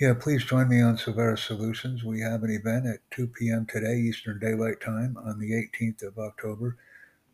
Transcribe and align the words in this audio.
Yeah, 0.00 0.14
please 0.14 0.42
join 0.46 0.70
me 0.70 0.80
on 0.80 0.96
Solveres 0.96 1.46
Solutions. 1.46 2.02
We 2.02 2.22
have 2.22 2.42
an 2.42 2.50
event 2.50 2.86
at 2.86 3.00
2 3.10 3.26
p.m. 3.26 3.66
today, 3.66 3.96
Eastern 3.96 4.38
Daylight 4.38 4.80
Time, 4.80 5.18
on 5.18 5.38
the 5.38 5.52
18th 5.52 6.02
of 6.02 6.18
October. 6.18 6.78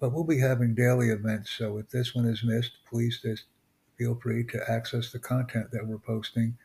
But 0.01 0.13
we'll 0.13 0.25
be 0.25 0.41
having 0.41 0.75
daily 0.75 1.11
events, 1.11 1.53
so 1.57 1.79
if 1.79 1.89
this 1.91 2.13
one 2.13 2.27
is 2.27 2.43
missed, 2.43 2.79
please 2.91 3.21
just 3.23 3.45
feel 3.97 4.19
free 4.21 4.43
to 4.49 4.69
access 4.69 5.13
the 5.13 5.21
content 5.21 5.71
that 5.71 5.87
we're 5.87 5.99
posting 5.99 6.59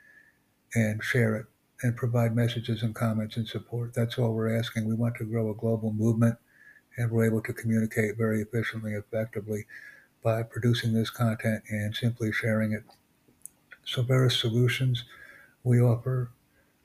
and 0.74 1.04
share 1.04 1.36
it 1.36 1.46
and 1.84 1.96
provide 1.96 2.36
messages 2.36 2.82
and 2.82 2.96
comments 2.96 3.38
and 3.38 3.48
support. 3.48 3.94
That's 3.94 4.18
all 4.18 4.34
we're 4.34 4.58
asking. 4.58 4.88
We 4.88 4.96
want 4.96 5.18
to 5.18 5.26
grow 5.26 5.52
a 5.52 5.56
global 5.56 5.94
movement, 5.94 6.36
and 6.98 7.12
we're 7.12 7.26
able 7.28 7.44
to 7.44 7.54
communicate 7.54 8.18
very 8.18 8.42
efficiently, 8.42 8.94
effectively 8.94 9.68
by 10.24 10.42
producing 10.42 10.94
this 10.94 11.12
content 11.12 11.62
and 11.70 11.96
simply 11.96 12.32
sharing 12.32 12.72
it. 12.72 12.86
Solveres 13.86 14.32
Solutions, 14.32 15.04
we 15.64 15.80
offer 15.82 16.32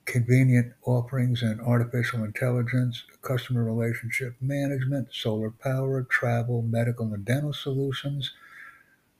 convenient 0.05 0.73
offerings 0.85 1.43
in 1.43 1.59
artificial 1.59 2.23
intelligence, 2.23 3.03
customer 3.21 3.63
relationship 3.63 4.35
management, 4.41 5.09
solar 5.13 5.51
power, 5.51 6.03
travel, 6.03 6.61
medical, 6.61 7.13
and 7.13 7.25
dental 7.25 7.53
solutions. 7.53 8.33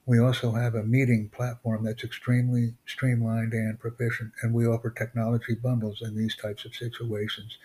We 0.05 0.19
also 0.19 0.51
have 0.53 0.75
a 0.75 0.83
meeting 0.83 1.29
platform 1.29 1.83
that's 1.83 2.03
extremely 2.03 2.75
streamlined 2.85 3.53
and 3.53 3.79
proficient, 3.79 4.33
and 4.41 4.53
we 4.53 4.65
offer 4.65 4.89
technology 4.89 5.55
bundles 5.55 6.01
in 6.01 6.15
these 6.15 6.35
types 6.35 6.65
of 6.65 6.75
situations. 6.75 7.57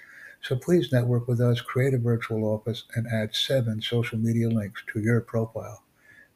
So 0.42 0.56
please 0.56 0.92
network 0.92 1.28
with 1.28 1.40
us, 1.40 1.60
create 1.60 1.94
a 1.94 1.98
virtual 1.98 2.44
office, 2.44 2.84
and 2.96 3.06
add 3.06 3.34
seven 3.34 3.80
social 3.80 4.18
media 4.18 4.48
links 4.48 4.82
to 4.92 5.00
your 5.00 5.20
profile. 5.20 5.84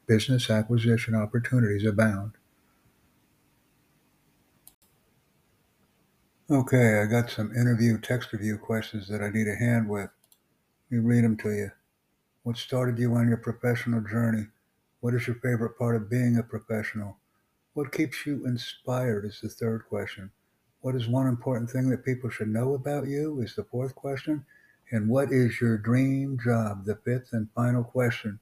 Business 0.07 0.49
acquisition 0.49 1.15
opportunities 1.15 1.85
abound. 1.85 2.33
Okay, 6.49 7.01
I 7.01 7.07
got 7.07 7.29
some 7.29 7.53
interview, 7.53 7.99
text 7.99 8.31
review 8.31 8.57
questions 8.57 9.09
that 9.09 9.21
I 9.21 9.29
need 9.29 9.49
a 9.49 9.55
hand 9.57 9.89
with. 9.89 10.09
Let 10.89 10.91
me 10.91 10.99
read 10.99 11.25
them 11.25 11.35
to 11.39 11.51
you. 11.51 11.71
What 12.43 12.55
started 12.55 12.97
you 12.97 13.13
on 13.15 13.27
your 13.27 13.35
professional 13.35 13.99
journey? 13.99 14.45
What 15.01 15.13
is 15.13 15.27
your 15.27 15.35
favorite 15.35 15.77
part 15.77 15.97
of 15.97 16.09
being 16.09 16.37
a 16.37 16.43
professional? 16.43 17.17
What 17.73 17.91
keeps 17.91 18.25
you 18.25 18.45
inspired 18.45 19.25
is 19.25 19.41
the 19.41 19.49
third 19.49 19.89
question. 19.89 20.31
What 20.79 20.95
is 20.95 21.09
one 21.09 21.27
important 21.27 21.69
thing 21.69 21.89
that 21.89 22.05
people 22.05 22.29
should 22.29 22.47
know 22.47 22.73
about 22.75 23.07
you 23.07 23.41
is 23.41 23.53
the 23.53 23.65
fourth 23.65 23.93
question. 23.93 24.45
And 24.89 25.09
what 25.09 25.33
is 25.33 25.59
your 25.59 25.77
dream 25.77 26.39
job? 26.41 26.85
The 26.85 26.95
fifth 26.95 27.33
and 27.33 27.49
final 27.55 27.83
question. 27.83 28.39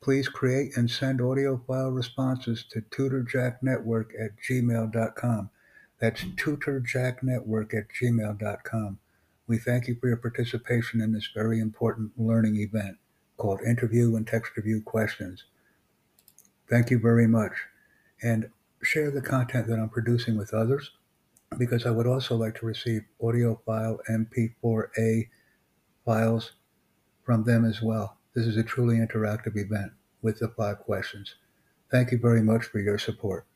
Please 0.00 0.28
create 0.28 0.76
and 0.76 0.88
send 0.88 1.20
audio 1.20 1.60
file 1.66 1.90
responses 1.90 2.64
to 2.70 2.82
tutorjacknetwork 2.82 4.10
at 4.16 4.30
gmail.com. 4.48 5.50
That's 6.00 6.24
tutorjacknetwork 6.24 7.74
at 7.74 7.88
gmail.com. 8.00 8.98
We 9.46 9.58
thank 9.58 9.88
you 9.88 9.96
for 10.00 10.08
your 10.08 10.16
participation 10.16 11.00
in 11.00 11.12
this 11.12 11.28
very 11.34 11.60
important 11.60 12.12
learning 12.16 12.56
event 12.56 12.98
called 13.36 13.60
Interview 13.62 14.16
and 14.16 14.26
Text 14.26 14.56
Review 14.56 14.82
Questions. 14.82 15.44
Thank 16.68 16.90
you 16.90 16.98
very 16.98 17.26
much. 17.26 17.52
And 18.22 18.50
share 18.82 19.10
the 19.10 19.22
content 19.22 19.68
that 19.68 19.78
I'm 19.78 19.88
producing 19.88 20.36
with 20.36 20.52
others 20.52 20.90
because 21.58 21.86
I 21.86 21.90
would 21.90 22.06
also 22.06 22.36
like 22.36 22.58
to 22.58 22.66
receive 22.66 23.02
audio 23.22 23.60
file 23.64 24.00
MP4A 24.10 25.28
files 26.04 26.52
from 27.24 27.44
them 27.44 27.64
as 27.64 27.80
well. 27.80 28.18
This 28.34 28.46
is 28.46 28.56
a 28.56 28.62
truly 28.62 28.96
interactive 28.96 29.56
event 29.56 29.92
with 30.22 30.40
the 30.40 30.48
five 30.48 30.80
questions. 30.80 31.36
Thank 31.90 32.10
you 32.10 32.18
very 32.18 32.42
much 32.42 32.64
for 32.64 32.80
your 32.80 32.98
support. 32.98 33.46